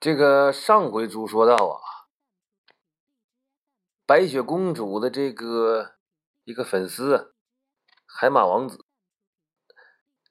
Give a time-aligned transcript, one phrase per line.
[0.00, 2.08] 这个上回书说到啊，
[4.06, 5.96] 白雪公主的这个
[6.44, 7.34] 一个粉丝
[8.06, 8.86] 海马王子，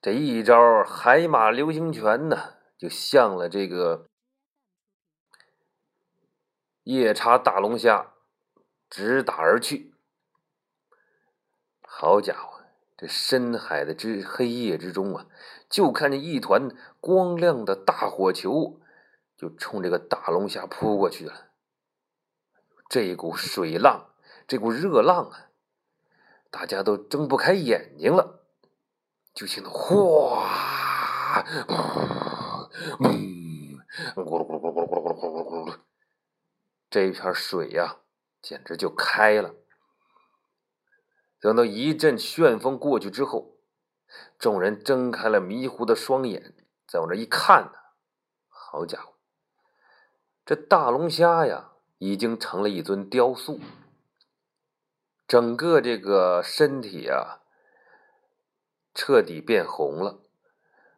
[0.02, 4.08] 这一招海马流星拳呢，就向了这个
[6.82, 8.14] 夜叉大龙虾
[8.88, 9.94] 直打而去。
[11.80, 12.64] 好家伙，
[12.96, 15.26] 这深海的之黑夜之中啊，
[15.68, 18.80] 就看见一团光亮的大火球。
[19.40, 21.48] 就冲这个大龙虾扑过去了，
[22.90, 24.10] 这一股水浪，
[24.46, 25.48] 这股热浪啊，
[26.50, 28.44] 大家都睁不开眼睛了。
[29.32, 30.44] 就听到哗，
[32.98, 33.80] 嗯，
[34.14, 35.78] 咕噜咕噜咕噜咕噜咕噜咕噜咕噜，
[36.90, 38.00] 这一片水呀，
[38.42, 39.54] 简直就开了。
[41.40, 43.56] 等到一阵旋风过去之后，
[44.38, 46.54] 众人睁开了迷糊的双眼，
[46.86, 47.72] 再往这一看呢，
[48.50, 49.14] 好家伙！
[50.50, 53.60] 这大龙虾呀，已经成了一尊雕塑，
[55.28, 57.38] 整个这个身体啊，
[58.92, 60.18] 彻底变红了，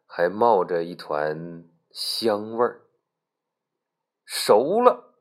[0.07, 2.87] 还冒着一团香味儿，
[4.25, 5.13] 熟了。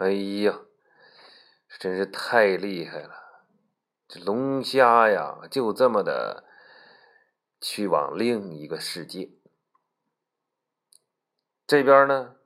[0.00, 0.10] 哎
[0.42, 0.60] 呀，
[1.78, 3.46] 真是太厉害了！
[4.06, 6.44] 这龙虾呀，就这么的
[7.58, 9.30] 去往另一个世界。
[11.66, 12.36] 这边呢？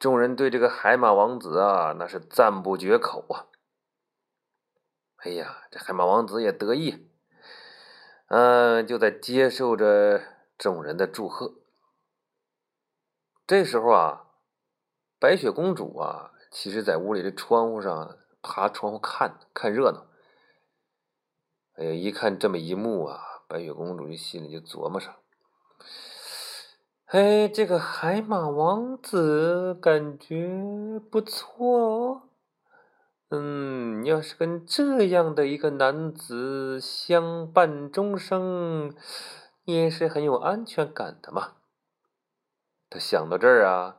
[0.00, 3.46] 众人对这个海马王子啊，那是赞不绝口啊！
[5.16, 7.06] 哎呀，这海马王子也得意，
[8.28, 10.22] 嗯，就在接受着
[10.56, 11.56] 众人的祝贺。
[13.46, 14.24] 这时候啊，
[15.18, 20.06] 白雪公主啊，其实在屋里的窗户上爬窗户看看热闹。
[21.74, 25.14] 哎呀，一看这么一幕啊，白雪公主就心里就琢磨上。
[27.12, 32.22] 哎，这个海马王子感觉不错哦。
[33.30, 38.94] 嗯，要是跟这样的一个男子相伴终生，
[39.64, 41.54] 也是很有安全感的嘛。
[42.88, 43.96] 他想到这儿啊，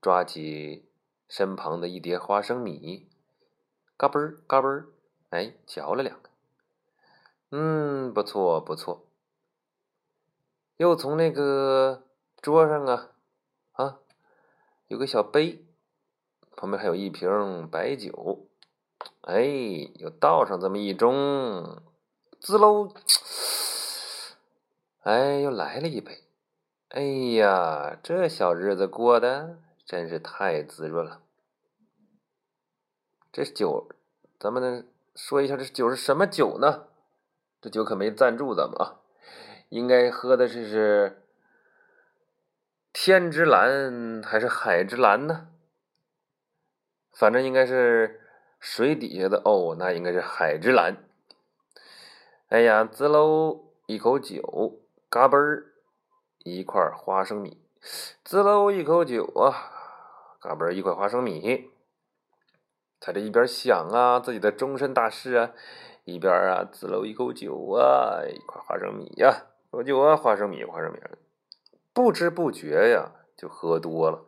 [0.00, 0.90] 抓起
[1.28, 3.08] 身旁的一碟花生米，
[3.96, 4.88] 嘎嘣儿嘎嘣儿，
[5.30, 6.30] 哎，嚼了两个。
[7.50, 9.06] 嗯，不错不错。
[10.78, 12.06] 又从那个。
[12.40, 13.10] 桌上啊，
[13.72, 13.98] 啊，
[14.86, 15.64] 有个小杯，
[16.56, 18.46] 旁边还有一瓶白酒，
[19.22, 19.42] 哎，
[19.96, 21.80] 又倒上这么一盅，
[22.40, 22.94] 滋喽，
[25.00, 26.22] 哎，又来了一杯，
[26.90, 27.02] 哎
[27.36, 31.20] 呀，这小日子过得真是太滋润了。
[33.32, 33.88] 这酒，
[34.38, 36.86] 咱们说一下，这酒是什么酒呢？
[37.60, 39.00] 这酒可没赞助咱们啊，
[39.70, 41.24] 应该喝的是是。
[42.92, 45.48] 天之蓝还是海之蓝呢？
[47.12, 48.20] 反正应该是
[48.60, 50.96] 水底下的哦，那应该是海之蓝。
[52.48, 55.66] 哎呀，滋喽一口酒，嘎嘣儿
[56.38, 57.60] 一块花生米，
[58.24, 59.52] 滋喽一口酒啊，
[60.40, 61.70] 嘎嘣儿一块花生米。
[63.00, 65.52] 他这一边想啊自己的终身大事啊，
[66.04, 70.98] 一边啊滋喽一口酒啊，一块花生米呀，喝酒啊，花生米，花生米。
[71.98, 74.24] 不知不觉呀，就喝多了。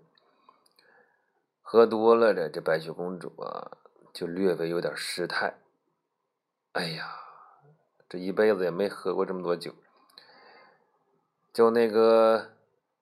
[1.63, 3.79] 喝多了的这白雪公主啊，
[4.13, 5.55] 就略微有点失态。
[6.73, 7.15] 哎呀，
[8.09, 9.73] 这一辈子也没喝过这么多酒，
[11.53, 12.51] 就那个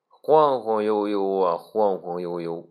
[0.07, 2.69] 晃晃悠悠啊，晃晃悠悠，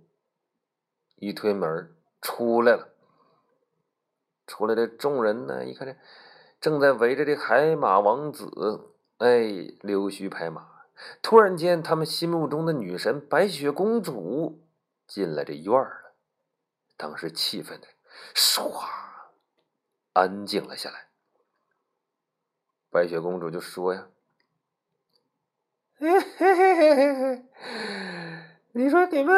[1.17, 2.91] 一推门出来了。
[4.47, 5.97] 出来的众人呢，一看这
[6.61, 10.78] 正在围着这海马王子，哎，溜须拍马。
[11.23, 14.65] 突然间，他们心目中的女神白雪公主
[15.07, 16.15] 进了这院儿了。
[16.97, 17.87] 当时气氛的
[18.35, 18.85] 唰，
[20.13, 21.09] 安静了下来。
[22.91, 24.09] 白雪公主就说：“呀，
[25.99, 27.45] 嘿嘿嘿嘿嘿，
[28.73, 29.35] 你说你们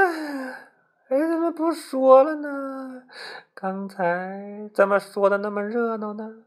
[1.08, 3.02] 哎怎么不说了呢？
[3.54, 6.44] 刚才怎么说的那么热闹呢？”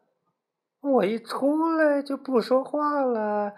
[0.84, 3.56] 我一出来就不说话了，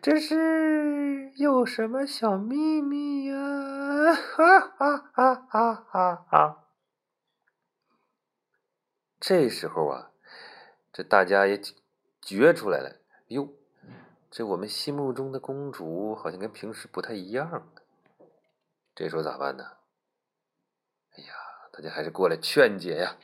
[0.00, 4.14] 这是有什么小秘密呀？
[4.14, 6.64] 哈哈哈哈哈哈！
[9.20, 10.10] 这时候啊，
[10.90, 11.60] 这大家也
[12.22, 12.96] 觉出来了，
[13.26, 13.52] 哟，
[14.30, 17.70] 这我们心目中的公主好像跟平时不太一样。
[18.94, 19.64] 这时候咋办呢？
[21.14, 21.34] 哎呀，
[21.70, 23.18] 大家还是过来劝解呀。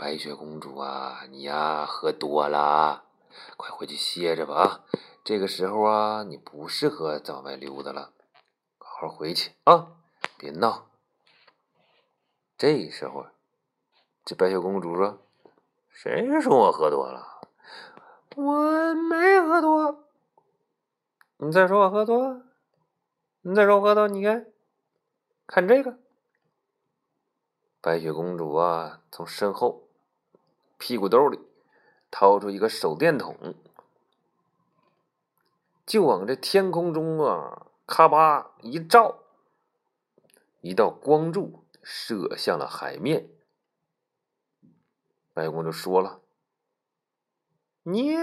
[0.00, 3.04] 白雪公主啊，你呀喝多了，
[3.58, 4.84] 快回去歇着吧啊！
[5.22, 8.14] 这个时候啊，你不适合在外溜达了，
[8.78, 9.88] 好好回去啊，
[10.38, 10.86] 别闹。
[12.56, 13.26] 这时候，
[14.24, 15.18] 这白雪公主说
[15.92, 17.42] ：“谁说我喝多了？
[18.36, 20.08] 我没喝多。
[21.36, 22.40] 你再说我喝多，
[23.42, 24.46] 你再说我喝多，你看，
[25.46, 25.98] 看这个。”
[27.82, 29.88] 白雪公主啊，从身后
[30.80, 31.38] 屁股兜里
[32.10, 33.54] 掏出一个手电筒。
[35.84, 39.18] 就往这天空中啊，咔吧一照，
[40.62, 43.28] 一道光柱射向了海面。
[45.34, 46.22] 白公主说了
[47.84, 48.16] ：“你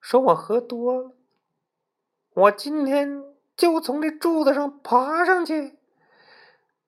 [0.00, 1.16] 说我喝多了，
[2.34, 3.24] 我今天
[3.56, 5.78] 就从这柱子上爬上去，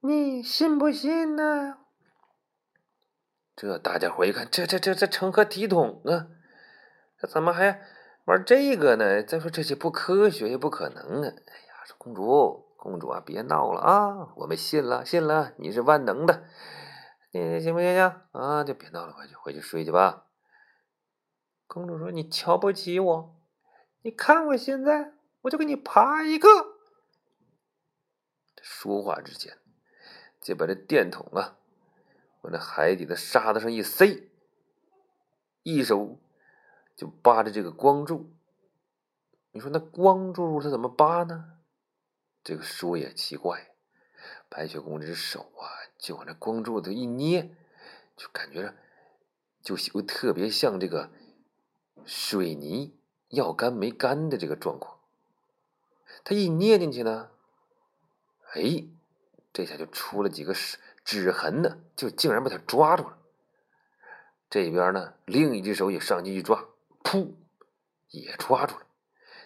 [0.00, 1.78] 你信不信呢？”
[3.58, 6.30] 这大家伙一看，这这这这成何体统啊？
[7.18, 7.82] 这怎么还？
[8.24, 9.20] 玩这个呢？
[9.20, 11.26] 再说这些不科学，也不可能啊！
[11.26, 14.32] 哎呀，说公主，公主啊，别闹了啊！
[14.36, 16.44] 我们信了，信了，你是万能的，
[17.32, 18.62] 你行不行行啊？
[18.62, 20.26] 就别闹了，回去回去睡去吧。
[21.66, 23.36] 公主说：“你瞧不起我？
[24.02, 26.48] 你看我现在，我就给你爬一个。”
[28.62, 29.58] 说话之间，
[30.40, 31.57] 就把这电筒啊
[32.48, 34.30] 往那海底的沙子上一塞，
[35.62, 36.18] 一手。
[36.96, 38.28] 就扒着这个光柱，
[39.52, 41.58] 你说那光柱它怎么扒呢？
[42.42, 43.70] 这个说也奇怪，
[44.48, 45.62] 白雪公主这手啊，
[45.96, 47.54] 就往那光柱子一捏，
[48.16, 48.74] 就感觉着
[49.62, 51.12] 就就特别像这个
[52.04, 52.98] 水泥
[53.28, 54.98] 要干没干的这个状况。
[56.24, 57.30] 他一捏进去呢，
[58.54, 58.88] 哎，
[59.52, 60.52] 这下就出了几个
[61.08, 63.16] 指痕呢，就竟然把他抓住了。
[64.50, 66.68] 这边呢，另一只手也上去一抓。
[67.02, 67.32] 噗，
[68.10, 68.84] 也抓住了。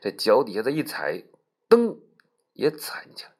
[0.00, 1.23] 这脚底下再一踩，
[1.69, 2.00] 噔，
[2.55, 3.32] 也踩进去了。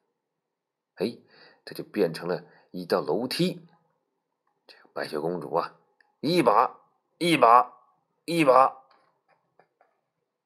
[0.95, 1.17] 哎，
[1.65, 3.67] 这就变成了一道楼梯。
[4.67, 5.75] 这个白雪公主啊，
[6.21, 6.79] 一把
[7.17, 7.73] 一把
[8.23, 8.83] 一把，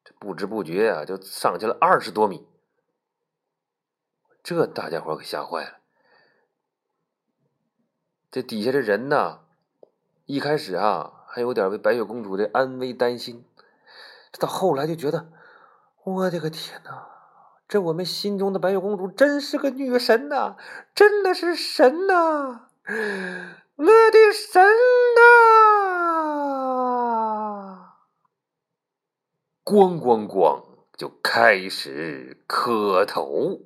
[0.04, 2.48] 这不知不觉啊，就上去了二十多米。
[4.42, 5.78] 这大家伙给吓坏了。
[8.38, 9.40] 这底下的人呢，
[10.28, 13.44] 一开始啊，还有点为白雪公主的安危担心。
[14.38, 15.32] 到后来就觉得，
[16.04, 17.08] 我的个天哪！
[17.68, 20.56] 这我们心中的白雪公主真是个女神呐，
[20.94, 22.68] 真的是神呐，
[23.76, 24.64] 我的神
[25.16, 25.24] 呐！
[29.66, 30.62] 咣咣咣，
[30.96, 33.62] 就开始磕头。